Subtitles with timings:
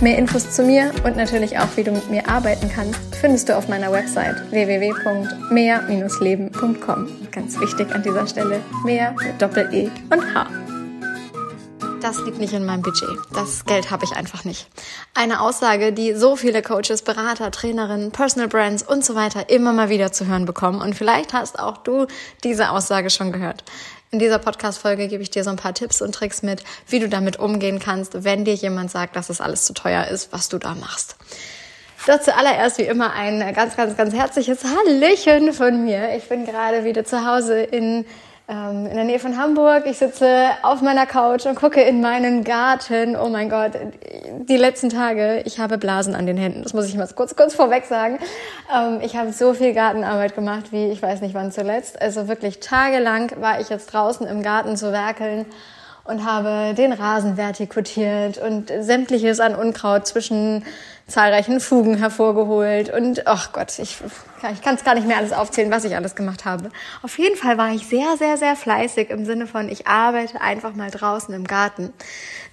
[0.00, 3.56] Mehr Infos zu mir und natürlich auch, wie du mit mir arbeiten kannst, findest du
[3.56, 7.08] auf meiner Website www.mehr-leben.com.
[7.30, 10.48] Ganz wichtig an dieser Stelle, mehr mit Doppel-E und H.
[12.04, 13.18] Das liegt nicht in meinem Budget.
[13.32, 14.68] Das Geld habe ich einfach nicht.
[15.14, 19.88] Eine Aussage, die so viele Coaches, Berater, Trainerinnen, Personal Brands und so weiter immer mal
[19.88, 20.82] wieder zu hören bekommen.
[20.82, 22.06] Und vielleicht hast auch du
[22.42, 23.64] diese Aussage schon gehört.
[24.14, 27.08] In dieser Podcast-Folge gebe ich dir so ein paar Tipps und Tricks mit, wie du
[27.08, 30.58] damit umgehen kannst, wenn dir jemand sagt, dass es alles zu teuer ist, was du
[30.58, 31.16] da machst.
[32.06, 36.14] Doch zuallererst wie immer ein ganz, ganz, ganz herzliches Hallöchen von mir.
[36.16, 38.06] Ich bin gerade wieder zu Hause in
[38.46, 39.84] ähm, in der Nähe von Hamburg.
[39.86, 43.16] Ich sitze auf meiner Couch und gucke in meinen Garten.
[43.16, 43.72] Oh mein Gott,
[44.40, 46.62] die letzten Tage, ich habe Blasen an den Händen.
[46.62, 48.18] Das muss ich mal kurz, kurz vorweg sagen.
[48.74, 52.00] Ähm, ich habe so viel Gartenarbeit gemacht, wie ich weiß nicht wann zuletzt.
[52.00, 55.46] Also wirklich tagelang war ich jetzt draußen im Garten zu werkeln
[56.04, 60.64] und habe den Rasen vertikutiert und sämtliches an Unkraut zwischen
[61.06, 63.98] zahlreichen Fugen hervorgeholt und ach Gott, ich,
[64.52, 66.70] ich kann es gar nicht mehr alles aufzählen, was ich alles gemacht habe.
[67.02, 70.74] Auf jeden Fall war ich sehr, sehr, sehr fleißig im Sinne von, ich arbeite einfach
[70.74, 71.92] mal draußen im Garten.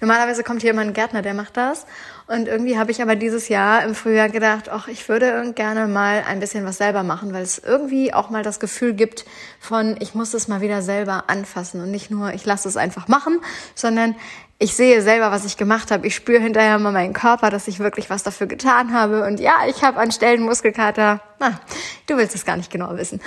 [0.00, 1.86] Normalerweise kommt hier immer ein Gärtner, der macht das.
[2.26, 6.22] Und irgendwie habe ich aber dieses Jahr im Frühjahr gedacht, ach, ich würde gerne mal
[6.28, 9.24] ein bisschen was selber machen, weil es irgendwie auch mal das Gefühl gibt
[9.60, 13.08] von, ich muss es mal wieder selber anfassen und nicht nur, ich lasse es einfach
[13.08, 13.40] machen,
[13.74, 14.14] sondern
[14.62, 16.06] ich sehe selber, was ich gemacht habe.
[16.06, 19.26] Ich spüre hinterher mal meinen Körper, dass ich wirklich was dafür getan habe.
[19.26, 21.20] Und ja, ich habe an Stellen Muskelkater.
[21.40, 21.58] Na,
[22.06, 23.20] du willst es gar nicht genau wissen.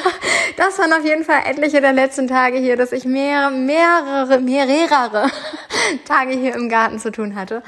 [0.56, 5.30] das waren auf jeden Fall etliche der letzten Tage hier, dass ich mehrere, mehrere, mehrere
[6.04, 7.62] Tage hier im Garten zu tun hatte.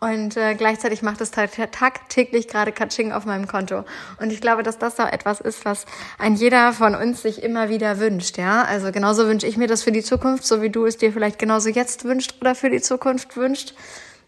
[0.00, 3.84] Und äh, gleichzeitig macht es tagtäglich gerade Katsching auf meinem Konto.
[4.18, 5.84] Und ich glaube, dass das auch etwas ist, was
[6.18, 8.38] ein jeder von uns sich immer wieder wünscht.
[8.38, 11.12] Ja, also genauso wünsche ich mir das für die Zukunft, so wie du es dir
[11.12, 13.74] vielleicht genauso jetzt wünscht oder für die Zukunft wünscht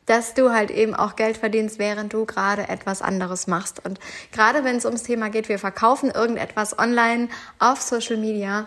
[0.06, 3.84] dass du halt eben auch Geld verdienst, während du gerade etwas anderes machst.
[3.84, 4.00] Und
[4.32, 7.28] gerade wenn es ums Thema geht, wir verkaufen irgendetwas online
[7.60, 8.66] auf Social Media,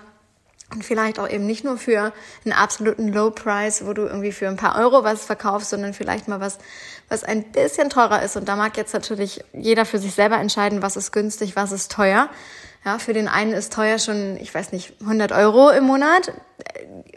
[0.71, 2.11] und vielleicht auch eben nicht nur für
[2.43, 6.27] einen absoluten Low Price, wo du irgendwie für ein paar Euro was verkaufst, sondern vielleicht
[6.27, 6.57] mal was,
[7.07, 8.35] was ein bisschen teurer ist.
[8.35, 11.91] Und da mag jetzt natürlich jeder für sich selber entscheiden, was ist günstig, was ist
[11.91, 12.29] teuer.
[12.83, 16.33] Ja, für den einen ist teuer schon, ich weiß nicht, 100 Euro im Monat.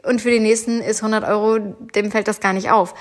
[0.04, 2.94] Und für den nächsten ist 100 Euro, dem fällt das gar nicht auf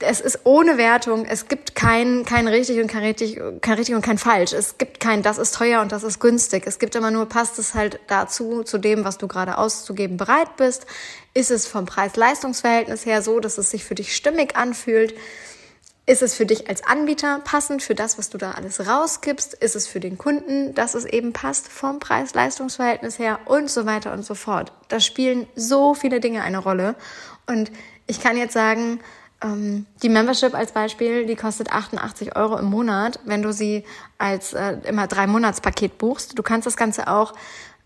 [0.00, 4.02] es ist ohne Wertung, es gibt kein, kein richtig und kein richtig, kein richtig und
[4.02, 4.52] kein falsch.
[4.52, 6.64] Es gibt kein, das ist teuer und das ist günstig.
[6.66, 10.56] Es gibt immer nur, passt es halt dazu, zu dem, was du gerade auszugeben bereit
[10.56, 10.86] bist.
[11.34, 15.14] Ist es vom Preis-Leistungs-Verhältnis her so, dass es sich für dich stimmig anfühlt?
[16.08, 19.54] Ist es für dich als Anbieter passend für das, was du da alles rausgibst?
[19.54, 24.12] Ist es für den Kunden, dass es eben passt vom Preis-Leistungs-Verhältnis her und so weiter
[24.12, 24.72] und so fort?
[24.88, 26.94] Da spielen so viele Dinge eine Rolle.
[27.46, 27.72] Und
[28.06, 29.00] ich kann jetzt sagen,
[29.46, 33.84] ähm, die Membership als Beispiel, die kostet 88 Euro im Monat, wenn du sie
[34.18, 36.38] als äh, immer drei Monatspaket buchst.
[36.38, 37.34] Du kannst das Ganze auch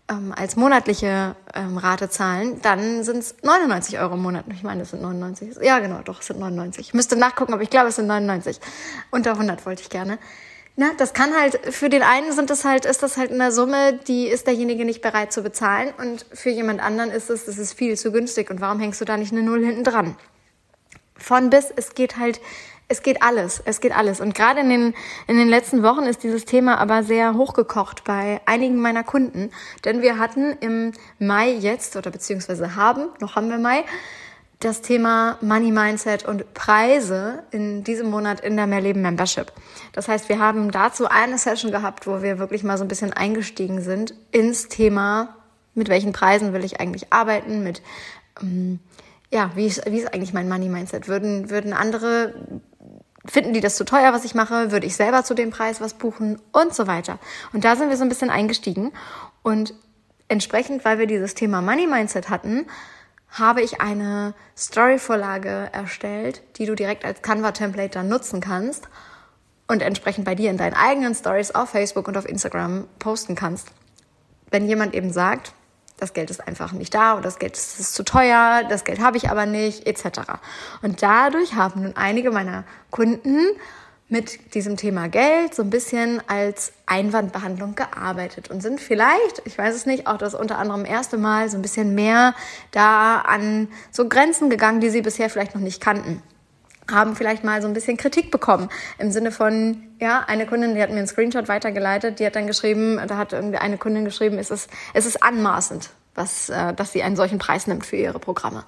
[0.09, 4.45] ähm, als monatliche ähm, Rate zahlen, dann sind es 99 Euro im Monat.
[4.53, 5.57] Ich meine, das sind 99.
[5.61, 6.87] Ja, genau, doch, es sind 99.
[6.87, 8.59] Ich müsste nachgucken, aber ich glaube, es sind 99.
[9.11, 10.17] Unter 100 wollte ich gerne.
[10.77, 13.99] Na, das kann halt, für den einen sind das halt, ist das halt eine Summe,
[14.07, 17.73] die ist derjenige nicht bereit zu bezahlen und für jemand anderen ist es, das ist
[17.73, 20.15] viel zu günstig und warum hängst du da nicht eine Null hinten dran?
[21.21, 22.41] Von bis, es geht halt,
[22.87, 24.19] es geht alles, es geht alles.
[24.19, 24.93] Und gerade in den,
[25.27, 29.51] in den letzten Wochen ist dieses Thema aber sehr hochgekocht bei einigen meiner Kunden.
[29.85, 33.85] Denn wir hatten im Mai jetzt, oder beziehungsweise haben, noch haben wir Mai,
[34.59, 39.51] das Thema Money Mindset und Preise in diesem Monat in der Mehrleben Membership.
[39.91, 43.11] Das heißt, wir haben dazu eine Session gehabt, wo wir wirklich mal so ein bisschen
[43.11, 45.35] eingestiegen sind ins Thema,
[45.73, 47.81] mit welchen Preisen will ich eigentlich arbeiten, mit
[48.41, 48.79] ähm,
[49.31, 51.07] ja, wie ist, wie ist eigentlich mein Money-Mindset?
[51.07, 52.33] Würden, würden andere,
[53.25, 54.71] finden die das zu teuer, was ich mache?
[54.71, 56.39] Würde ich selber zu dem Preis was buchen?
[56.51, 57.17] Und so weiter.
[57.53, 58.91] Und da sind wir so ein bisschen eingestiegen.
[59.41, 59.73] Und
[60.27, 62.67] entsprechend, weil wir dieses Thema Money-Mindset hatten,
[63.29, 68.89] habe ich eine Story-Vorlage erstellt, die du direkt als Canva-Template dann nutzen kannst
[69.69, 73.71] und entsprechend bei dir in deinen eigenen Stories auf Facebook und auf Instagram posten kannst.
[74.49, 75.53] Wenn jemand eben sagt,
[76.01, 78.99] das Geld ist einfach nicht da oder das Geld ist, ist zu teuer, das Geld
[78.99, 80.21] habe ich aber nicht, etc.
[80.81, 83.39] Und dadurch haben nun einige meiner Kunden
[84.09, 89.75] mit diesem Thema Geld so ein bisschen als Einwandbehandlung gearbeitet und sind vielleicht, ich weiß
[89.75, 92.33] es nicht, auch das unter anderem erste Mal so ein bisschen mehr
[92.71, 96.23] da an so Grenzen gegangen, die sie bisher vielleicht noch nicht kannten
[96.91, 98.69] haben vielleicht mal so ein bisschen Kritik bekommen.
[98.97, 102.47] Im Sinne von, ja, eine Kundin, die hat mir einen Screenshot weitergeleitet, die hat dann
[102.47, 106.91] geschrieben, da hat irgendwie eine Kundin geschrieben, es ist, es ist anmaßend, was, äh, dass
[106.91, 108.63] sie einen solchen Preis nimmt für ihre Programme.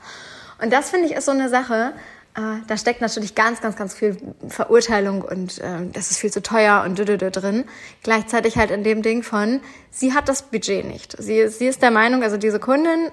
[0.61, 1.93] Und das finde ich ist so eine Sache,
[2.35, 4.17] äh, da steckt natürlich ganz, ganz, ganz viel
[4.47, 7.65] Verurteilung und äh, das ist viel zu teuer und dü drin.
[8.01, 9.61] Gleichzeitig halt in dem Ding von,
[9.91, 11.15] sie hat das Budget nicht.
[11.21, 13.11] Sie, sie ist der Meinung, also diese Kundin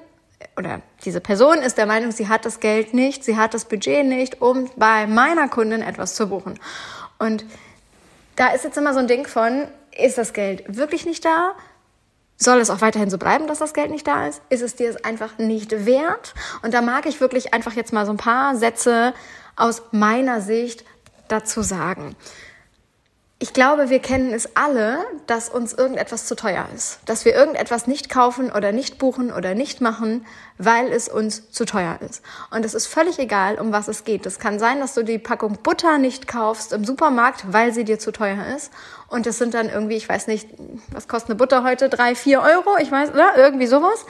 [0.57, 4.05] oder diese Person ist der Meinung, sie hat das Geld nicht, sie hat das Budget
[4.07, 6.59] nicht, um bei meiner Kundin etwas zu buchen.
[7.19, 7.45] Und
[8.37, 11.53] da ist jetzt immer so ein Ding von, ist das Geld wirklich nicht da?
[12.37, 14.41] Soll es auch weiterhin so bleiben, dass das Geld nicht da ist?
[14.49, 16.35] Ist es dir es einfach nicht wert?
[16.63, 19.13] Und da mag ich wirklich einfach jetzt mal so ein paar Sätze
[19.57, 20.85] aus meiner Sicht
[21.29, 22.17] dazu sagen
[23.43, 26.99] ich glaube, wir kennen es alle, dass uns irgendetwas zu teuer ist.
[27.07, 30.27] Dass wir irgendetwas nicht kaufen oder nicht buchen oder nicht machen,
[30.59, 32.23] weil es uns zu teuer ist.
[32.51, 34.27] Und es ist völlig egal, um was es geht.
[34.27, 37.99] Es kann sein, dass du die Packung Butter nicht kaufst im Supermarkt, weil sie dir
[37.99, 38.71] zu teuer ist.
[39.09, 40.47] Und es sind dann irgendwie, ich weiß nicht,
[40.93, 41.89] was kostet eine Butter heute?
[41.89, 42.77] Drei, vier Euro?
[42.79, 43.39] Ich weiß, oder?
[43.39, 44.05] Irgendwie sowas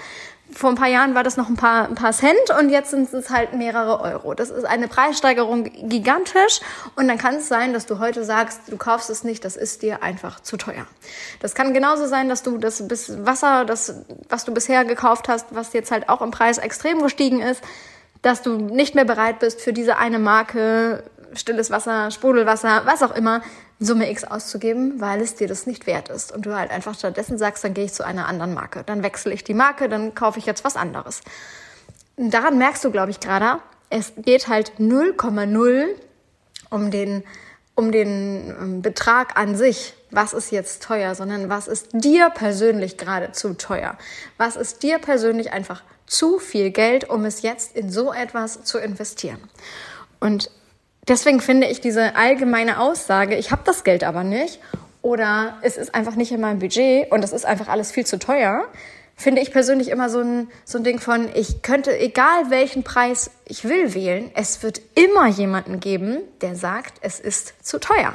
[0.53, 3.13] vor ein paar Jahren war das noch ein paar, ein paar Cent und jetzt sind
[3.13, 4.35] es halt mehrere Euro.
[4.35, 6.61] Das ist eine Preissteigerung gigantisch
[6.97, 9.83] und dann kann es sein, dass du heute sagst, du kaufst es nicht, das ist
[9.83, 10.87] dir einfach zu teuer.
[11.41, 13.95] Das kann genauso sein, dass du das bis Wasser, das,
[14.29, 17.63] was du bisher gekauft hast, was jetzt halt auch im Preis extrem gestiegen ist,
[18.23, 21.05] dass du nicht mehr bereit bist für diese eine Marke
[21.35, 23.43] stilles Wasser, Sprudelwasser, was auch immer,
[23.83, 26.33] Summe X auszugeben, weil es dir das nicht wert ist.
[26.33, 28.85] Und du halt einfach stattdessen sagst, dann gehe ich zu einer anderen Marke.
[28.85, 31.23] Dann wechsle ich die Marke, dann kaufe ich jetzt was anderes.
[32.17, 35.87] Und daran merkst du, glaube ich, gerade, es geht halt 0,0
[36.69, 37.25] um den,
[37.75, 39.95] um den ähm, Betrag an sich.
[40.11, 43.97] Was ist jetzt teuer, sondern was ist dir persönlich gerade zu teuer?
[44.37, 48.79] Was ist dir persönlich einfach zu viel Geld, um es jetzt in so etwas zu
[48.79, 49.41] investieren?
[50.19, 50.51] Und
[51.11, 54.61] deswegen finde ich diese allgemeine Aussage, ich habe das Geld aber nicht
[55.03, 58.19] oder es ist einfach nicht in meinem Budget und es ist einfach alles viel zu
[58.19, 58.65] teuer,
[59.17, 63.31] finde ich persönlich immer so ein, so ein Ding von, ich könnte, egal welchen Preis
[63.45, 68.15] ich will wählen, es wird immer jemanden geben, der sagt, es ist zu teuer.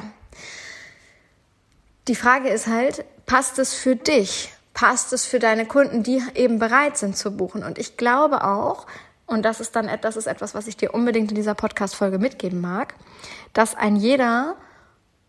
[2.08, 4.52] Die Frage ist halt, passt es für dich?
[4.74, 7.64] Passt es für deine Kunden, die eben bereit sind zu buchen?
[7.64, 8.88] Und ich glaube auch,
[9.28, 12.62] und das ist dann das ist etwas, was ich dir unbedingt in dieser Podcast-Folge mitgeben
[12.62, 12.96] mag,
[13.54, 14.56] dass ein jeder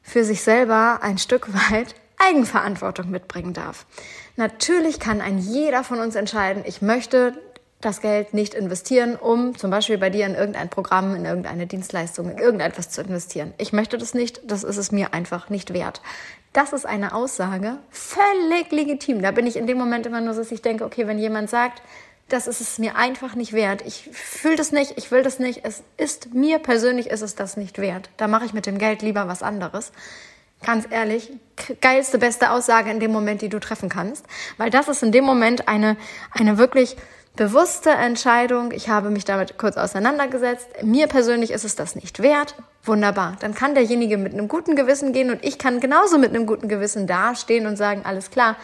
[0.03, 3.87] für sich selber ein Stück weit Eigenverantwortung mitbringen darf.
[4.37, 7.35] Natürlich kann ein jeder von uns entscheiden, ich möchte
[7.81, 12.31] das Geld nicht investieren, um zum Beispiel bei dir in irgendein Programm, in irgendeine Dienstleistung,
[12.31, 13.53] in irgendetwas zu investieren.
[13.59, 16.01] Ich möchte das nicht, das ist es mir einfach nicht wert.
[16.55, 19.21] Das ist eine Aussage, völlig legitim.
[19.21, 21.51] Da bin ich in dem Moment immer nur so, dass ich denke, okay, wenn jemand
[21.51, 21.83] sagt,
[22.29, 23.83] das ist es mir einfach nicht wert.
[23.87, 25.61] Ich fühle das nicht, ich will das nicht.
[25.65, 28.11] Es ist mir persönlich ist es das nicht wert.
[28.17, 29.93] Da mache ich mit dem Geld lieber was anderes.
[30.65, 31.33] Ganz ehrlich,
[31.81, 34.25] geilste, beste Aussage in dem Moment, die du treffen kannst,
[34.57, 35.97] weil das ist in dem Moment eine
[36.33, 36.97] eine wirklich
[37.37, 38.73] bewusste Entscheidung.
[38.73, 40.83] Ich habe mich damit kurz auseinandergesetzt.
[40.83, 42.55] Mir persönlich ist es das nicht wert.
[42.83, 43.37] Wunderbar.
[43.41, 46.69] Dann kann derjenige mit einem guten Gewissen gehen und ich kann genauso mit einem guten
[46.69, 48.57] Gewissen dastehen und sagen, alles klar,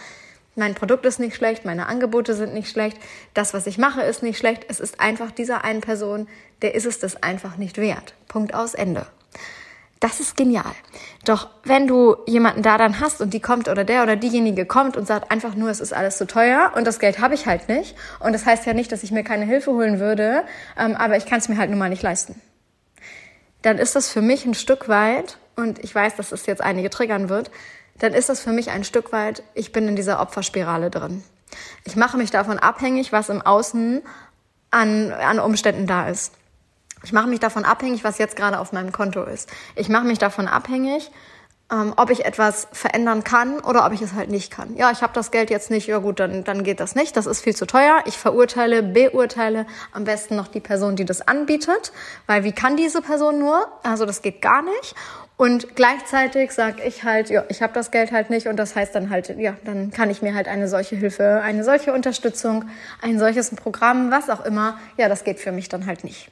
[0.54, 2.98] mein Produkt ist nicht schlecht, meine Angebote sind nicht schlecht,
[3.34, 4.66] das, was ich mache, ist nicht schlecht.
[4.68, 6.28] Es ist einfach dieser einen Person,
[6.60, 8.14] der ist es das einfach nicht wert.
[8.28, 9.06] Punkt aus Ende.
[10.00, 10.72] Das ist genial.
[11.24, 14.96] Doch wenn du jemanden da dann hast und die kommt oder der oder diejenige kommt
[14.96, 17.68] und sagt einfach nur, es ist alles zu teuer und das Geld habe ich halt
[17.68, 17.94] nicht.
[18.18, 20.42] Und das heißt ja nicht, dass ich mir keine Hilfe holen würde,
[20.76, 22.40] ähm, aber ich kann es mir halt nun mal nicht leisten.
[23.62, 26.90] Dann ist das für mich ein Stück weit, und ich weiß, dass es jetzt einige
[26.90, 27.50] triggern wird,
[28.02, 31.22] dann ist das für mich ein Stück weit, ich bin in dieser Opferspirale drin.
[31.84, 34.02] Ich mache mich davon abhängig, was im Außen
[34.72, 36.32] an, an Umständen da ist.
[37.04, 39.50] Ich mache mich davon abhängig, was jetzt gerade auf meinem Konto ist.
[39.76, 41.12] Ich mache mich davon abhängig,
[41.70, 44.76] ähm, ob ich etwas verändern kann oder ob ich es halt nicht kann.
[44.76, 47.26] Ja, ich habe das Geld jetzt nicht, ja gut, dann, dann geht das nicht, das
[47.26, 48.02] ist viel zu teuer.
[48.06, 51.92] Ich verurteile, beurteile am besten noch die Person, die das anbietet,
[52.26, 53.66] weil wie kann diese Person nur?
[53.82, 54.94] Also das geht gar nicht.
[55.36, 58.94] Und gleichzeitig sage ich halt, ja, ich habe das Geld halt nicht und das heißt
[58.94, 62.66] dann halt, ja, dann kann ich mir halt eine solche Hilfe, eine solche Unterstützung,
[63.00, 66.30] ein solches Programm, was auch immer, ja, das geht für mich dann halt nicht.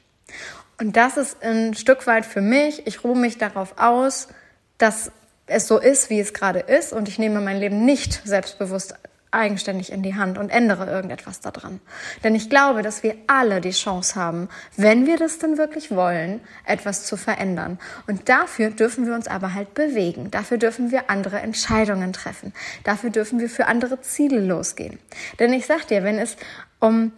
[0.79, 4.29] Und das ist ein Stück weit für mich, ich ruhe mich darauf aus,
[4.77, 5.11] dass
[5.45, 8.95] es so ist, wie es gerade ist und ich nehme mein Leben nicht selbstbewusst
[9.31, 11.79] eigenständig in die Hand und ändere irgendetwas daran.
[12.23, 16.41] Denn ich glaube, dass wir alle die Chance haben, wenn wir das denn wirklich wollen,
[16.65, 17.79] etwas zu verändern.
[18.07, 20.31] Und dafür dürfen wir uns aber halt bewegen.
[20.31, 22.53] Dafür dürfen wir andere Entscheidungen treffen.
[22.83, 24.99] Dafür dürfen wir für andere Ziele losgehen.
[25.39, 26.35] Denn ich sag dir, wenn es
[26.79, 27.13] um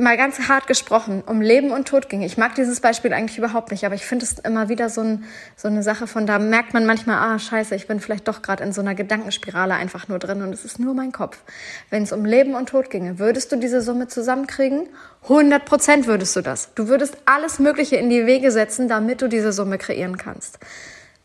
[0.00, 2.22] mal ganz hart gesprochen, um Leben und Tod ging.
[2.22, 5.24] Ich mag dieses Beispiel eigentlich überhaupt nicht, aber ich finde es immer wieder so, ein,
[5.56, 8.64] so, eine Sache von, da merkt man manchmal, ah, scheiße, ich bin vielleicht doch gerade
[8.64, 11.38] in so einer Gedankenspirale einfach nur drin und es ist nur mein Kopf.
[11.90, 14.88] Wenn es um Leben und Tod ginge, würdest du diese Summe zusammenkriegen?
[15.24, 16.74] 100 Prozent würdest du das.
[16.74, 20.58] Du würdest alles Mögliche in die Wege setzen, damit du diese Summe kreieren kannst.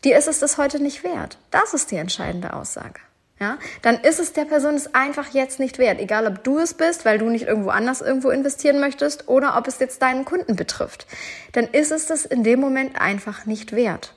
[0.04, 1.38] Dir ist es das heute nicht wert.
[1.50, 3.00] Das ist die entscheidende Aussage
[3.38, 6.00] ja, dann ist es der Person es einfach jetzt nicht wert.
[6.00, 9.68] Egal, ob du es bist, weil du nicht irgendwo anders irgendwo investieren möchtest oder ob
[9.68, 11.06] es jetzt deinen Kunden betrifft.
[11.52, 14.14] Dann ist es das in dem Moment einfach nicht wert.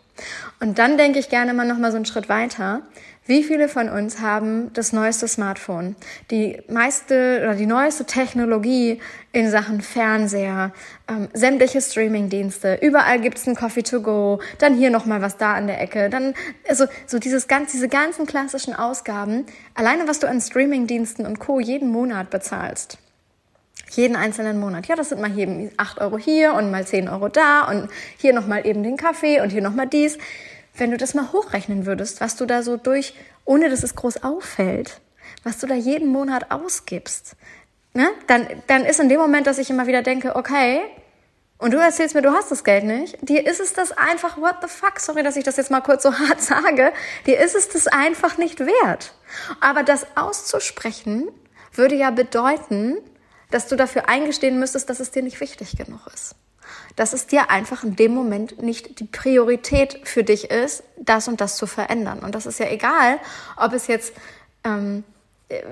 [0.60, 2.82] Und dann denke ich gerne mal noch mal so einen Schritt weiter.
[3.26, 5.96] Wie viele von uns haben das neueste Smartphone,
[6.32, 9.00] die meiste oder die neueste Technologie
[9.32, 10.72] in Sachen Fernseher,
[11.08, 15.54] ähm, sämtliche Streamingdienste, überall gibt's ein Coffee to go, dann hier noch mal was da
[15.54, 16.34] an der Ecke, dann
[16.68, 19.46] also so dieses ganz diese ganzen klassischen Ausgaben,
[19.76, 21.60] alleine was du an Streamingdiensten und Co.
[21.60, 22.98] jeden Monat bezahlst.
[23.92, 24.88] Jeden einzelnen Monat.
[24.88, 28.34] Ja, das sind mal eben acht Euro hier und mal zehn Euro da und hier
[28.34, 30.18] noch mal eben den Kaffee und hier noch mal dies
[30.80, 33.14] wenn du das mal hochrechnen würdest, was du da so durch,
[33.46, 35.02] ohne dass es groß auffällt,
[35.44, 37.36] was du da jeden Monat ausgibst,
[37.94, 38.10] ne?
[38.28, 40.82] dann, dann ist in dem Moment, dass ich immer wieder denke, okay,
[41.58, 44.56] und du erzählst mir, du hast das Geld nicht, dir ist es das einfach, what
[44.62, 46.94] the fuck, sorry, dass ich das jetzt mal kurz so hart sage,
[47.26, 49.14] dir ist es das einfach nicht wert.
[49.60, 51.30] Aber das auszusprechen
[51.74, 52.98] würde ja bedeuten,
[53.52, 56.36] dass du dafür eingestehen müsstest, dass es dir nicht wichtig genug ist
[57.00, 61.40] dass es dir einfach in dem Moment nicht die Priorität für dich ist, das und
[61.40, 62.20] das zu verändern.
[62.20, 63.20] Und das ist ja egal,
[63.56, 64.14] ob es jetzt
[64.66, 65.06] ähm,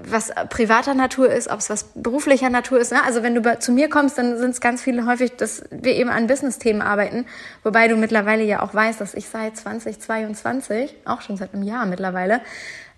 [0.05, 2.93] was privater Natur ist, ob es was beruflicher Natur ist.
[2.93, 3.03] Ne?
[3.03, 6.09] Also wenn du zu mir kommst, dann sind es ganz viele häufig, dass wir eben
[6.09, 7.25] an Business-Themen arbeiten,
[7.61, 11.85] wobei du mittlerweile ja auch weißt, dass ich seit 2022, auch schon seit einem Jahr
[11.85, 12.39] mittlerweile,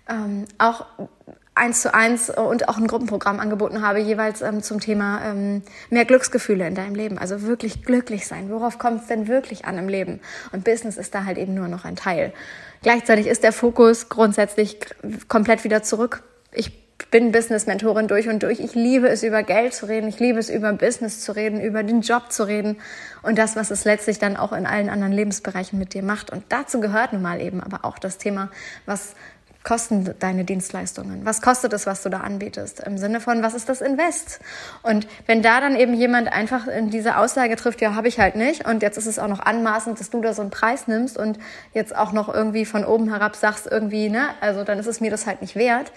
[0.08, 0.86] ähm, auch
[1.60, 6.06] eins zu eins und auch ein Gruppenprogramm angeboten habe, jeweils ähm, zum Thema ähm, mehr
[6.06, 7.18] Glücksgefühle in deinem Leben.
[7.18, 8.50] Also wirklich glücklich sein.
[8.50, 10.20] Worauf kommt es denn wirklich an im Leben?
[10.52, 12.32] Und Business ist da halt eben nur noch ein Teil.
[12.82, 14.78] Gleichzeitig ist der Fokus grundsätzlich
[15.28, 16.22] komplett wieder zurück.
[16.52, 18.60] Ich bin Business-Mentorin durch und durch.
[18.60, 20.08] Ich liebe es, über Geld zu reden.
[20.08, 22.78] Ich liebe es, über Business zu reden, über den Job zu reden
[23.22, 26.30] und das, was es letztlich dann auch in allen anderen Lebensbereichen mit dir macht.
[26.30, 28.50] Und dazu gehört nun mal eben aber auch das Thema,
[28.86, 29.14] was
[29.62, 31.24] kosten deine Dienstleistungen?
[31.24, 32.80] Was kostet es, was du da anbietest?
[32.80, 34.40] Im Sinne von, was ist das Invest?
[34.82, 38.36] Und wenn da dann eben jemand einfach in diese Aussage trifft, ja, habe ich halt
[38.36, 41.18] nicht, und jetzt ist es auch noch anmaßend, dass du da so einen Preis nimmst
[41.18, 41.38] und
[41.74, 45.10] jetzt auch noch irgendwie von oben herab sagst, irgendwie, ne, also dann ist es mir
[45.10, 45.92] das halt nicht wert.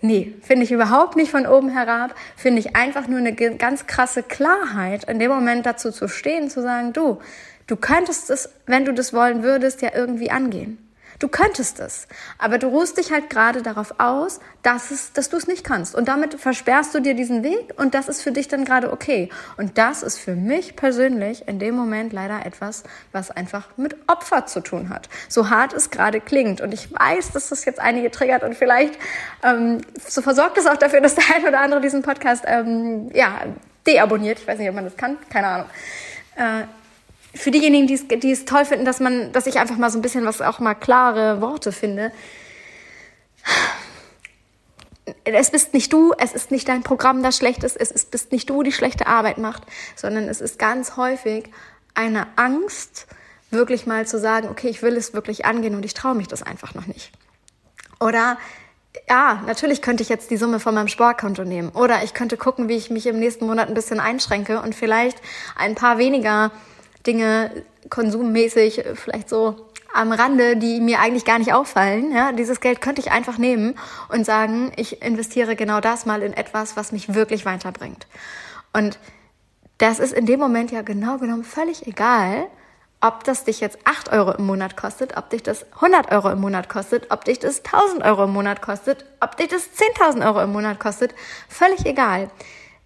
[0.00, 4.22] Nee, finde ich überhaupt nicht von oben herab, finde ich einfach nur eine ganz krasse
[4.22, 7.18] Klarheit, in dem Moment dazu zu stehen, zu sagen, du,
[7.66, 10.87] du könntest es, wenn du das wollen würdest, ja irgendwie angehen.
[11.18, 12.06] Du könntest es,
[12.38, 15.96] aber du ruhst dich halt gerade darauf aus, dass, es, dass du es nicht kannst.
[15.96, 19.28] Und damit versperrst du dir diesen Weg und das ist für dich dann gerade okay.
[19.56, 24.46] Und das ist für mich persönlich in dem Moment leider etwas, was einfach mit Opfer
[24.46, 25.08] zu tun hat.
[25.28, 26.60] So hart es gerade klingt.
[26.60, 28.94] Und ich weiß, dass das jetzt einige triggert und vielleicht
[29.42, 33.42] ähm, so versorgt es auch dafür, dass der eine oder andere diesen Podcast ähm, ja,
[33.88, 34.38] deabonniert.
[34.38, 35.66] Ich weiß nicht, ob man das kann, keine Ahnung.
[36.36, 36.62] Äh,
[37.38, 39.98] für diejenigen, die es, die es toll finden, dass man, dass ich einfach mal so
[39.98, 42.12] ein bisschen was auch mal klare Worte finde.
[45.24, 48.32] Es bist nicht du, es ist nicht dein Programm, das schlecht ist, es ist, bist
[48.32, 49.62] nicht du, die schlechte Arbeit macht,
[49.96, 51.50] sondern es ist ganz häufig
[51.94, 53.06] eine Angst,
[53.50, 56.42] wirklich mal zu sagen, okay, ich will es wirklich angehen und ich traue mich das
[56.42, 57.10] einfach noch nicht.
[58.00, 58.36] Oder
[59.08, 61.70] ja, natürlich könnte ich jetzt die Summe von meinem Sportkonto nehmen.
[61.70, 65.20] Oder ich könnte gucken, wie ich mich im nächsten Monat ein bisschen einschränke und vielleicht
[65.56, 66.50] ein paar weniger
[67.06, 67.50] Dinge
[67.90, 72.12] konsummäßig vielleicht so am Rande, die mir eigentlich gar nicht auffallen.
[72.12, 73.74] Ja, dieses Geld könnte ich einfach nehmen
[74.10, 78.06] und sagen, ich investiere genau das mal in etwas, was mich wirklich weiterbringt.
[78.72, 78.98] Und
[79.78, 82.46] das ist in dem Moment ja genau genommen völlig egal,
[83.00, 86.40] ob das dich jetzt 8 Euro im Monat kostet, ob dich das 100 Euro im
[86.40, 90.42] Monat kostet, ob dich das 1000 Euro im Monat kostet, ob dich das 10.000 Euro
[90.42, 91.14] im Monat kostet,
[91.48, 92.28] völlig egal.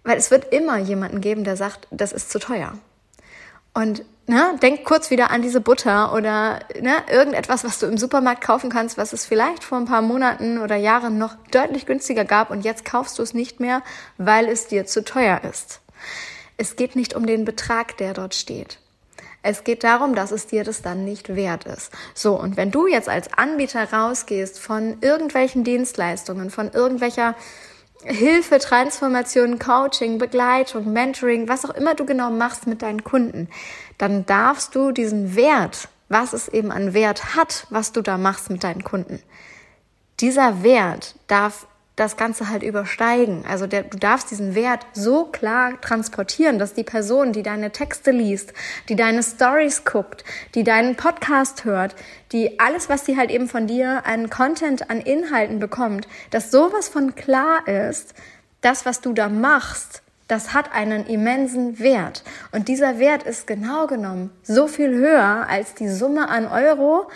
[0.03, 2.73] Weil es wird immer jemanden geben, der sagt, das ist zu teuer.
[3.73, 8.43] Und ne, denk kurz wieder an diese Butter oder ne, irgendetwas, was du im Supermarkt
[8.43, 12.49] kaufen kannst, was es vielleicht vor ein paar Monaten oder Jahren noch deutlich günstiger gab
[12.51, 13.81] und jetzt kaufst du es nicht mehr,
[14.17, 15.81] weil es dir zu teuer ist.
[16.57, 18.79] Es geht nicht um den Betrag, der dort steht.
[19.45, 21.91] Es geht darum, dass es dir das dann nicht wert ist.
[22.13, 27.35] So, und wenn du jetzt als Anbieter rausgehst von irgendwelchen Dienstleistungen, von irgendwelcher
[28.05, 33.49] Hilfe, Transformation, Coaching, Begleitung, Mentoring, was auch immer du genau machst mit deinen Kunden,
[33.97, 38.49] dann darfst du diesen Wert, was es eben an Wert hat, was du da machst
[38.49, 39.21] mit deinen Kunden,
[40.19, 43.45] dieser Wert darf das Ganze halt übersteigen.
[43.47, 48.11] Also der, du darfst diesen Wert so klar transportieren, dass die Person, die deine Texte
[48.11, 48.53] liest,
[48.89, 50.23] die deine Stories guckt,
[50.55, 51.95] die deinen Podcast hört,
[52.31, 56.89] die alles, was sie halt eben von dir an Content, an Inhalten bekommt, dass sowas
[56.89, 58.15] von klar ist,
[58.61, 62.23] das, was du da machst, das hat einen immensen Wert.
[62.51, 67.07] Und dieser Wert ist genau genommen so viel höher als die Summe an Euro,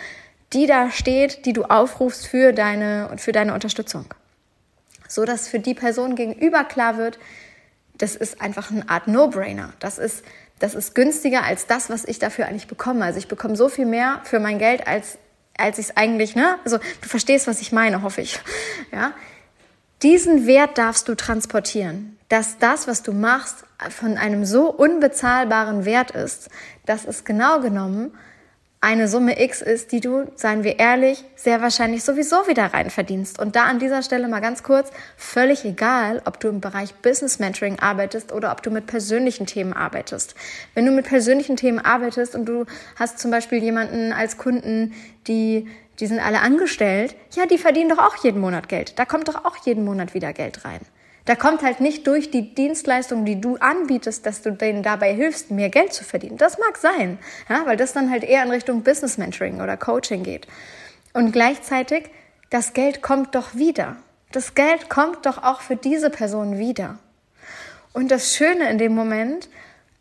[0.52, 4.04] die da steht, die du aufrufst für deine, für deine Unterstützung
[5.08, 7.18] so dass für die Person gegenüber klar wird,
[7.96, 9.72] das ist einfach eine Art No-Brainer.
[9.80, 10.24] Das ist,
[10.60, 13.04] das ist günstiger als das, was ich dafür eigentlich bekomme.
[13.04, 15.18] Also ich bekomme so viel mehr für mein Geld, als,
[15.56, 16.58] als ich es eigentlich, ne?
[16.64, 18.38] Also du verstehst, was ich meine, hoffe ich.
[18.92, 19.12] Ja?
[20.02, 26.12] Diesen Wert darfst du transportieren, dass das, was du machst, von einem so unbezahlbaren Wert
[26.12, 26.50] ist,
[26.86, 28.12] dass es genau genommen
[28.80, 33.40] eine Summe X ist, die du, seien wir ehrlich, sehr wahrscheinlich sowieso wieder rein verdienst.
[33.40, 37.40] Und da an dieser Stelle mal ganz kurz, völlig egal, ob du im Bereich Business
[37.40, 40.36] Mentoring arbeitest oder ob du mit persönlichen Themen arbeitest.
[40.74, 42.66] Wenn du mit persönlichen Themen arbeitest und du
[42.96, 44.94] hast zum Beispiel jemanden als Kunden,
[45.26, 45.66] die
[46.00, 48.98] die sind alle angestellt, ja, die verdienen doch auch jeden Monat Geld.
[49.00, 50.80] Da kommt doch auch jeden Monat wieder Geld rein.
[51.28, 55.50] Da kommt halt nicht durch die Dienstleistung, die du anbietest, dass du denen dabei hilfst,
[55.50, 56.38] mehr Geld zu verdienen.
[56.38, 57.18] Das mag sein,
[57.50, 60.46] ja, weil das dann halt eher in Richtung Business Mentoring oder Coaching geht.
[61.12, 62.04] Und gleichzeitig,
[62.48, 63.96] das Geld kommt doch wieder.
[64.32, 66.98] Das Geld kommt doch auch für diese Person wieder.
[67.92, 69.50] Und das Schöne in dem Moment,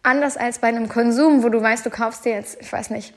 [0.04, 3.14] anders als bei einem Konsum, wo du weißt, du kaufst dir jetzt, ich weiß nicht,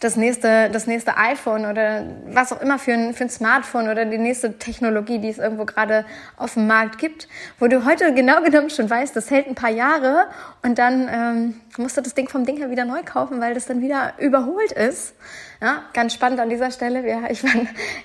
[0.00, 4.06] das nächste, das nächste iPhone oder was auch immer für ein, für ein Smartphone oder
[4.06, 6.06] die nächste Technologie, die es irgendwo gerade
[6.38, 7.28] auf dem Markt gibt,
[7.58, 10.26] wo du heute genau genommen schon weißt, das hält ein paar Jahre
[10.62, 13.66] und dann ähm, musst du das Ding vom Ding her wieder neu kaufen, weil das
[13.66, 15.14] dann wieder überholt ist.
[15.62, 17.00] Ja, ganz spannend an dieser Stelle.
[17.30, 17.50] Ich war,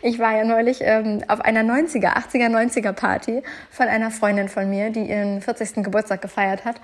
[0.02, 4.70] ich war ja neulich ähm, auf einer 90er, 80er, 90er Party von einer Freundin von
[4.70, 5.75] mir, die ihren 40.
[5.75, 6.75] Geburtstag gefeiert hat.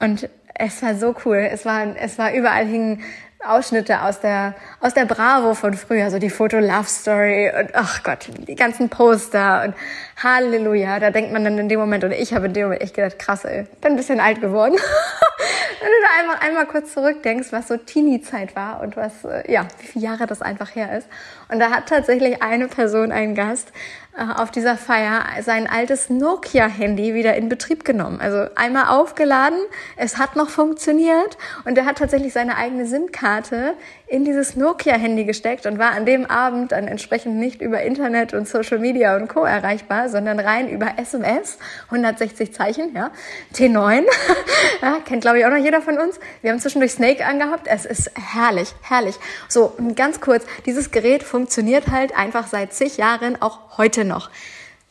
[0.00, 1.36] Und es war so cool.
[1.36, 3.02] Es war, es war überall hingen
[3.48, 8.02] Ausschnitte aus der, aus der Bravo von früher, so die Foto Love Story und ach
[8.02, 9.74] Gott, die ganzen Poster und
[10.22, 12.94] Halleluja, da denkt man dann in dem Moment, oder ich habe in dem Moment echt
[12.94, 14.74] gedacht, krass, ey, bin ein bisschen alt geworden.
[15.80, 19.66] Wenn du da einmal, einmal kurz zurückdenkst, was so Teenie-Zeit war und was, äh, ja,
[19.78, 21.06] wie viele Jahre das einfach her ist.
[21.50, 23.72] Und da hat tatsächlich eine Person, einen Gast,
[24.16, 28.18] äh, auf dieser Feier sein altes Nokia-Handy wieder in Betrieb genommen.
[28.20, 29.58] Also einmal aufgeladen,
[29.96, 33.74] es hat noch funktioniert und er hat tatsächlich seine eigene SIM-Karte
[34.06, 38.48] in dieses Nokia-Handy gesteckt und war an dem Abend dann entsprechend nicht über Internet und
[38.48, 39.44] Social Media und Co.
[39.44, 43.10] erreichbar, sondern rein über SMS, 160 Zeichen, ja,
[43.54, 44.04] T9,
[44.82, 46.18] ja, kennt glaube ich auch noch jeder von uns.
[46.42, 49.16] Wir haben zwischendurch Snake angehabt, es ist herrlich, herrlich.
[49.48, 54.30] So, ganz kurz, dieses Gerät funktioniert halt einfach seit zig Jahren, auch heute noch.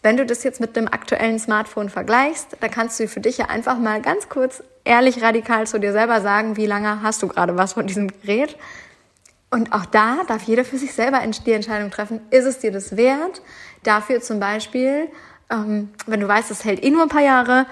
[0.05, 3.45] Wenn du das jetzt mit dem aktuellen Smartphone vergleichst, dann kannst du für dich ja
[3.45, 7.57] einfach mal ganz kurz ehrlich radikal zu dir selber sagen, wie lange hast du gerade
[7.57, 8.55] was von diesem Gerät?
[9.49, 12.97] Und auch da darf jeder für sich selber die Entscheidung treffen, ist es dir das
[12.97, 13.41] wert,
[13.87, 15.09] dafür zum Beispiel,
[15.49, 17.65] ähm, wenn du weißt, es hält eh nur ein paar Jahre,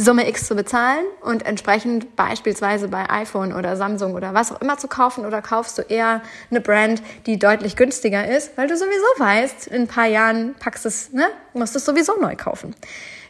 [0.00, 4.78] Summe X zu bezahlen und entsprechend beispielsweise bei iPhone oder Samsung oder was auch immer
[4.78, 9.06] zu kaufen oder kaufst du eher eine Brand, die deutlich günstiger ist, weil du sowieso
[9.18, 12.76] weißt, in ein paar Jahren packst es, ne, musst du es sowieso neu kaufen.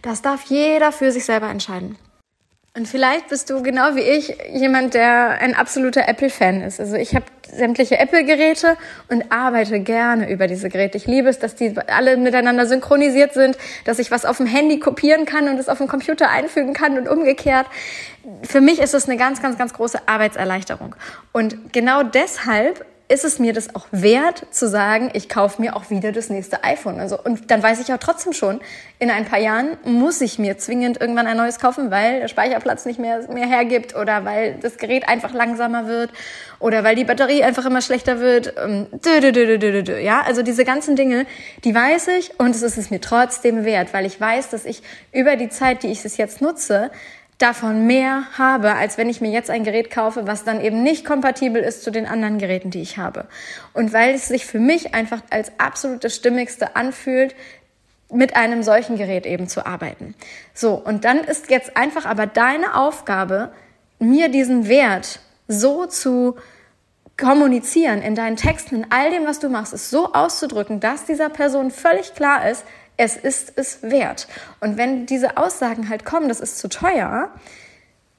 [0.02, 1.96] Das darf jeder für sich selber entscheiden.
[2.74, 6.78] Und vielleicht bist du genau wie ich jemand, der ein absoluter Apple-Fan ist.
[6.78, 8.76] Also ich habe sämtliche Apple-Geräte
[9.08, 10.96] und arbeite gerne über diese Geräte.
[10.96, 14.78] Ich liebe es, dass die alle miteinander synchronisiert sind, dass ich was auf dem Handy
[14.78, 17.66] kopieren kann und es auf dem Computer einfügen kann und umgekehrt.
[18.42, 20.94] Für mich ist es eine ganz, ganz, ganz große Arbeitserleichterung.
[21.32, 25.88] Und genau deshalb ist es mir das auch wert zu sagen, ich kaufe mir auch
[25.88, 27.00] wieder das nächste iPhone.
[27.00, 28.60] Also, und dann weiß ich ja trotzdem schon,
[28.98, 32.84] in ein paar Jahren muss ich mir zwingend irgendwann ein neues kaufen, weil der Speicherplatz
[32.84, 36.10] nicht mehr, mehr hergibt oder weil das Gerät einfach langsamer wird
[36.58, 38.54] oder weil die Batterie einfach immer schlechter wird.
[38.62, 38.86] Ähm,
[40.02, 41.24] ja, also diese ganzen Dinge,
[41.64, 44.82] die weiß ich und es ist es mir trotzdem wert, weil ich weiß, dass ich
[45.12, 46.90] über die Zeit, die ich es jetzt nutze,
[47.38, 51.04] davon mehr habe, als wenn ich mir jetzt ein Gerät kaufe, was dann eben nicht
[51.04, 53.26] kompatibel ist zu den anderen Geräten, die ich habe.
[53.72, 57.36] Und weil es sich für mich einfach als absolut das Stimmigste anfühlt,
[58.10, 60.14] mit einem solchen Gerät eben zu arbeiten.
[60.54, 63.52] So, und dann ist jetzt einfach aber deine Aufgabe,
[63.98, 66.36] mir diesen Wert so zu
[67.16, 71.28] kommunizieren in deinen Texten, in all dem, was du machst, ist so auszudrücken, dass dieser
[71.28, 72.64] Person völlig klar ist,
[72.98, 74.28] es ist es wert.
[74.60, 77.30] Und wenn diese Aussagen halt kommen, das ist zu teuer,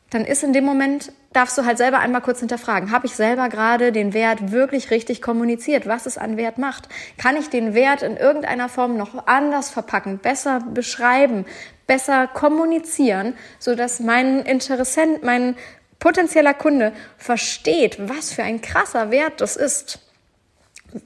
[0.09, 3.49] dann ist in dem Moment, darfst du halt selber einmal kurz hinterfragen, habe ich selber
[3.49, 6.89] gerade den Wert wirklich richtig kommuniziert, was es an Wert macht?
[7.17, 11.45] Kann ich den Wert in irgendeiner Form noch anders verpacken, besser beschreiben,
[11.85, 15.55] besser kommunizieren, so dass mein Interessent, mein
[15.99, 19.99] potenzieller Kunde versteht, was für ein krasser Wert das ist?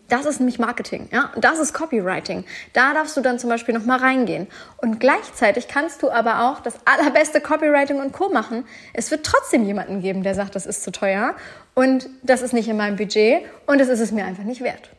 [0.08, 1.32] Das ist nämlich Marketing, ja.
[1.38, 2.46] Das ist Copywriting.
[2.74, 4.48] Da darfst du dann zum Beispiel noch mal reingehen.
[4.78, 8.30] Und gleichzeitig kannst du aber auch das allerbeste Copywriting und Co.
[8.30, 8.66] machen.
[8.94, 11.36] Es wird trotzdem jemanden geben, der sagt, das ist zu teuer
[11.74, 14.90] und das ist nicht in meinem Budget und es ist es mir einfach nicht wert.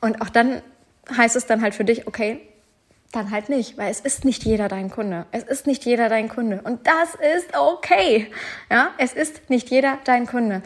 [0.00, 0.62] Und auch dann
[1.16, 2.40] heißt es dann halt für dich, okay,
[3.12, 5.26] dann halt nicht, weil es ist nicht jeder dein Kunde.
[5.32, 6.60] Es ist nicht jeder dein Kunde.
[6.64, 8.30] Und das ist okay.
[8.70, 10.62] Ja, es ist nicht jeder dein Kunde.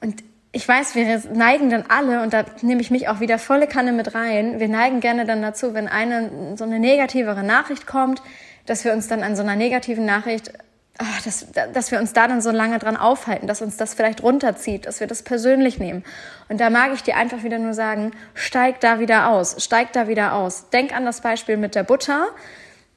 [0.00, 3.68] Und ich weiß, wir neigen dann alle, und da nehme ich mich auch wieder volle
[3.68, 8.20] Kanne mit rein, wir neigen gerne dann dazu, wenn eine so eine negativere Nachricht kommt,
[8.66, 10.52] dass wir uns dann an so einer negativen Nachricht,
[10.98, 14.24] ach, dass, dass wir uns da dann so lange dran aufhalten, dass uns das vielleicht
[14.24, 16.04] runterzieht, dass wir das persönlich nehmen.
[16.48, 20.08] Und da mag ich dir einfach wieder nur sagen, steig da wieder aus, steig da
[20.08, 20.68] wieder aus.
[20.70, 22.26] Denk an das Beispiel mit der Butter.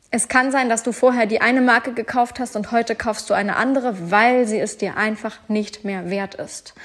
[0.10, 3.34] Es kann sein, dass du vorher die eine Marke gekauft hast und heute kaufst du
[3.34, 6.76] eine andere, weil sie es dir einfach nicht mehr wert ist.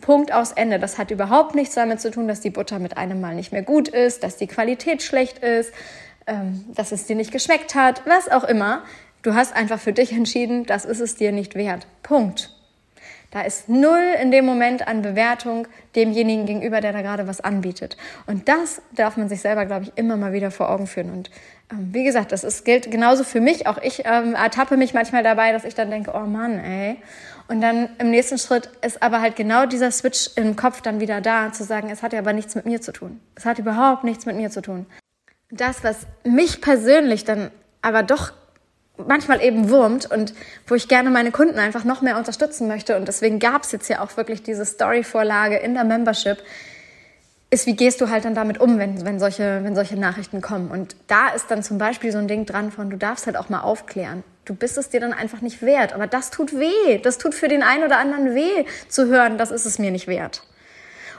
[0.00, 0.78] Punkt aus Ende.
[0.78, 3.62] Das hat überhaupt nichts damit zu tun, dass die Butter mit einem Mal nicht mehr
[3.62, 5.72] gut ist, dass die Qualität schlecht ist,
[6.26, 8.82] ähm, dass es dir nicht geschmeckt hat, was auch immer.
[9.22, 11.86] Du hast einfach für dich entschieden, das ist es dir nicht wert.
[12.02, 12.54] Punkt.
[13.30, 17.98] Da ist null in dem Moment an Bewertung demjenigen gegenüber, der da gerade was anbietet.
[18.26, 21.10] Und das darf man sich selber, glaube ich, immer mal wieder vor Augen führen.
[21.10, 21.30] Und
[21.70, 23.66] ähm, wie gesagt, das ist, gilt genauso für mich.
[23.66, 26.96] Auch ich ähm, ertappe mich manchmal dabei, dass ich dann denke, oh Mann, ey.
[27.48, 31.22] Und dann im nächsten Schritt ist aber halt genau dieser Switch im Kopf dann wieder
[31.22, 33.20] da, zu sagen, es hat ja aber nichts mit mir zu tun.
[33.34, 34.84] Es hat überhaupt nichts mit mir zu tun.
[35.50, 38.32] Das, was mich persönlich dann aber doch
[38.98, 40.34] manchmal eben wurmt und
[40.66, 42.96] wo ich gerne meine Kunden einfach noch mehr unterstützen möchte.
[42.96, 46.38] Und deswegen gab es jetzt ja auch wirklich diese Story-Vorlage in der Membership,
[47.50, 50.70] ist, wie gehst du halt dann damit um, wenn, wenn, solche, wenn solche Nachrichten kommen.
[50.70, 53.48] Und da ist dann zum Beispiel so ein Ding dran von, du darfst halt auch
[53.48, 54.22] mal aufklären.
[54.48, 55.92] Du bist es dir dann einfach nicht wert.
[55.92, 56.98] Aber das tut weh.
[56.98, 60.08] Das tut für den einen oder anderen weh, zu hören, das ist es mir nicht
[60.08, 60.42] wert.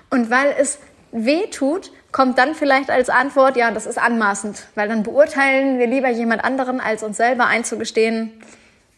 [0.09, 0.79] Und weil es
[1.11, 5.85] weh tut, kommt dann vielleicht als Antwort, ja, das ist anmaßend, weil dann beurteilen wir
[5.85, 8.31] lieber jemand anderen, als uns selber einzugestehen,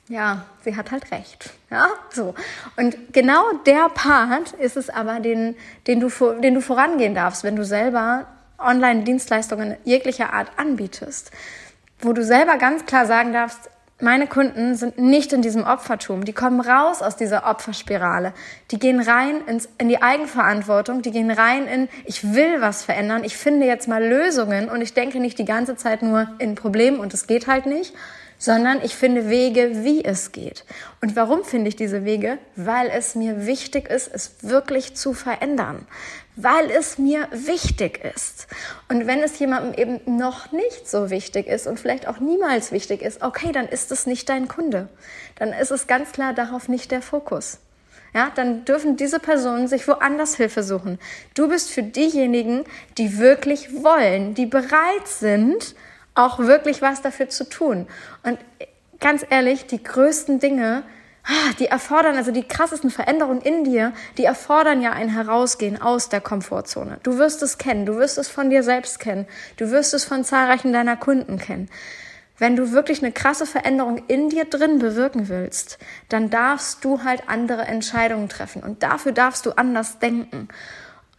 [0.08, 1.52] ja, sie hat halt recht.
[1.70, 2.34] Ja, so.
[2.78, 5.56] Und genau der Part ist es aber, den,
[5.88, 6.10] den, du,
[6.41, 11.32] den du vorangehen darfst, wenn du selber Online-Dienstleistungen jeglicher Art anbietest,
[12.00, 13.70] wo du selber ganz klar sagen darfst,
[14.02, 16.26] meine Kunden sind nicht in diesem Opfertum.
[16.26, 18.34] Die kommen raus aus dieser Opferspirale.
[18.72, 21.02] Die gehen rein ins, in die Eigenverantwortung.
[21.02, 23.24] Die gehen rein in, ich will was verändern.
[23.24, 27.00] Ich finde jetzt mal Lösungen und ich denke nicht die ganze Zeit nur in Problemen
[27.00, 27.94] und es geht halt nicht,
[28.42, 30.66] sondern ich finde Wege, wie es geht.
[31.00, 32.40] Und warum finde ich diese Wege?
[32.56, 35.86] Weil es mir wichtig ist, es wirklich zu verändern.
[36.36, 38.48] Weil es mir wichtig ist.
[38.89, 43.02] Und wenn es jemandem eben noch nicht so wichtig ist und vielleicht auch niemals wichtig
[43.02, 44.88] ist, okay, dann ist es nicht dein Kunde.
[45.36, 47.60] Dann ist es ganz klar darauf nicht der Fokus.
[48.13, 51.00] Ja, dann dürfen diese Personen sich woanders Hilfe suchen.
[51.34, 52.65] Du bist für diejenigen,
[52.98, 55.76] die wirklich wollen, die bereit sind,
[56.13, 57.88] auch wirklich was dafür zu tun.
[58.24, 58.38] Und
[59.00, 60.84] ganz ehrlich, die größten Dinge,
[61.60, 66.22] die erfordern, also die krassesten Veränderungen in dir, die erfordern ja ein Herausgehen aus der
[66.22, 67.00] Komfortzone.
[67.04, 70.24] Du wirst es kennen, du wirst es von dir selbst kennen, du wirst es von
[70.24, 71.70] zahlreichen deiner Kunden kennen.
[72.38, 75.78] Wenn du wirklich eine krasse Veränderung in dir drin bewirken willst,
[76.10, 80.48] dann darfst du halt andere Entscheidungen treffen und dafür darfst du anders denken.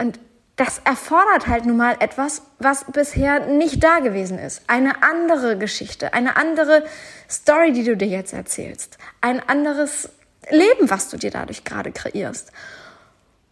[0.01, 0.19] Und
[0.57, 4.62] das erfordert halt nun mal etwas, was bisher nicht da gewesen ist.
[4.67, 6.85] Eine andere Geschichte, eine andere
[7.29, 8.99] Story, die du dir jetzt erzählst.
[9.21, 10.11] Ein anderes
[10.51, 12.53] Leben, was du dir dadurch gerade kreierst.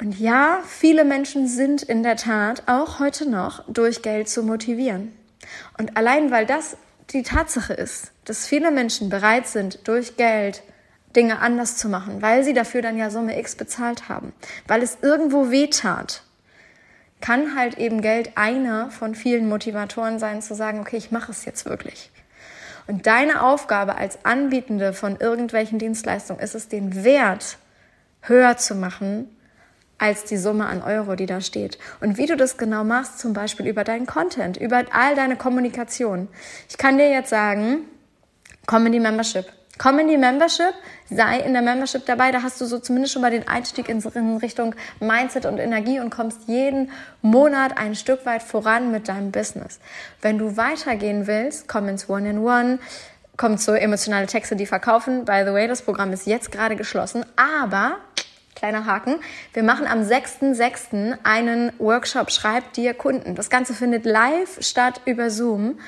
[0.00, 5.12] Und ja, viele Menschen sind in der Tat auch heute noch durch Geld zu motivieren.
[5.78, 6.76] Und allein weil das
[7.10, 10.62] die Tatsache ist, dass viele Menschen bereit sind, durch Geld
[11.16, 14.32] Dinge anders zu machen, weil sie dafür dann ja Summe X bezahlt haben,
[14.68, 16.22] weil es irgendwo weh tat,
[17.20, 21.44] kann halt eben Geld einer von vielen Motivatoren sein, zu sagen, okay, ich mache es
[21.44, 22.10] jetzt wirklich.
[22.86, 27.58] Und deine Aufgabe als Anbietende von irgendwelchen Dienstleistungen ist es, den Wert
[28.22, 29.28] höher zu machen
[29.98, 31.78] als die Summe an Euro, die da steht.
[32.00, 36.28] Und wie du das genau machst, zum Beispiel über deinen Content, über all deine Kommunikation.
[36.70, 37.84] Ich kann dir jetzt sagen,
[38.66, 39.44] komm in die Membership
[39.82, 40.74] Komm in die Membership,
[41.08, 44.02] sei in der Membership dabei, da hast du so zumindest schon mal den Einstieg in
[44.36, 46.90] Richtung Mindset und Energie und kommst jeden
[47.22, 49.80] Monat ein Stück weit voran mit deinem Business.
[50.20, 52.78] Wenn du weitergehen willst, komm ins One-in-One,
[53.38, 55.24] komm zu emotionale Texte, die verkaufen.
[55.24, 57.96] By the way, das Programm ist jetzt gerade geschlossen, aber
[58.54, 59.16] kleiner Haken.
[59.54, 61.16] Wir machen am 6.6.
[61.22, 63.34] einen Workshop Schreib dir Kunden.
[63.34, 65.78] Das Ganze findet live statt über Zoom.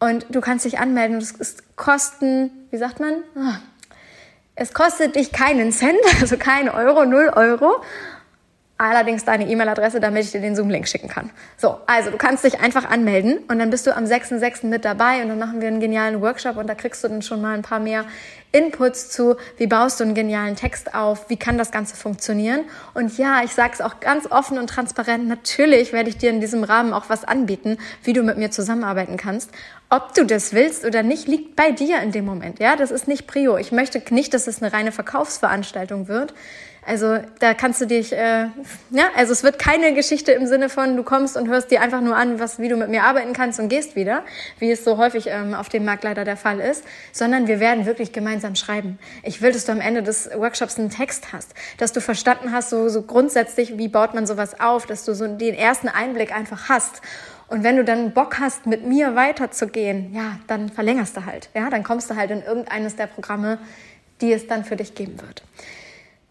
[0.00, 1.18] Und du kannst dich anmelden.
[1.18, 3.22] Das ist Kosten, wie sagt man?
[3.36, 3.58] Ah.
[4.54, 7.82] Es kostet dich keinen Cent, also keinen Euro, null Euro
[8.78, 11.30] allerdings deine E-Mail-Adresse, damit ich dir den Zoom-Link schicken kann.
[11.56, 14.66] So, also du kannst dich einfach anmelden und dann bist du am 6.6.
[14.66, 17.42] mit dabei und dann machen wir einen genialen Workshop und da kriegst du dann schon
[17.42, 18.04] mal ein paar mehr
[18.50, 22.60] Inputs zu, wie baust du einen genialen Text auf, wie kann das Ganze funktionieren.
[22.94, 26.40] Und ja, ich sage es auch ganz offen und transparent, natürlich werde ich dir in
[26.40, 29.50] diesem Rahmen auch was anbieten, wie du mit mir zusammenarbeiten kannst.
[29.90, 32.58] Ob du das willst oder nicht, liegt bei dir in dem Moment.
[32.58, 33.58] Ja, das ist nicht Prio.
[33.58, 36.32] Ich möchte nicht, dass es eine reine Verkaufsveranstaltung wird.
[36.88, 38.46] Also da kannst du dich, äh,
[38.90, 42.00] ja, also es wird keine Geschichte im Sinne von, du kommst und hörst dir einfach
[42.00, 44.22] nur an, was, wie du mit mir arbeiten kannst und gehst wieder,
[44.58, 47.84] wie es so häufig ähm, auf dem Markt leider der Fall ist, sondern wir werden
[47.84, 48.98] wirklich gemeinsam schreiben.
[49.22, 52.70] Ich will, dass du am Ende des Workshops einen Text hast, dass du verstanden hast,
[52.70, 56.70] so, so grundsätzlich, wie baut man sowas auf, dass du so den ersten Einblick einfach
[56.70, 57.02] hast.
[57.48, 61.50] Und wenn du dann Bock hast, mit mir weiterzugehen, ja, dann verlängerst du halt.
[61.52, 63.58] Ja, dann kommst du halt in irgendeines der Programme,
[64.22, 65.42] die es dann für dich geben wird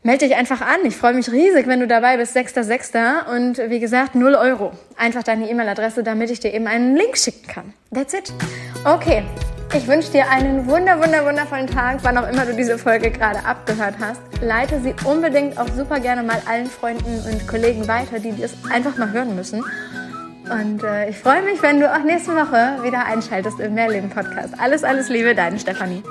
[0.04, 0.86] melde dich einfach an.
[0.86, 3.36] Ich freue mich riesig, wenn du dabei bist, 6.6.
[3.36, 4.72] Und wie gesagt, 0 Euro.
[4.96, 7.74] Einfach deine E-Mail-Adresse, damit ich dir eben einen Link schicken kann.
[7.94, 8.32] That's it.
[8.86, 9.24] Okay.
[9.76, 13.46] Ich wünsche dir einen wunder, wunder, wundervollen Tag, wann auch immer du diese Folge gerade
[13.46, 14.22] abgehört hast.
[14.42, 18.96] Leite sie unbedingt auch super gerne mal allen Freunden und Kollegen weiter, die das einfach
[18.98, 19.66] mal hören müssen.
[20.50, 24.54] Und äh, ich freue mich, wenn du auch nächste Woche wieder einschaltest im Mehrleben Podcast.
[24.58, 26.02] Alles, alles Liebe, deine Stefanie.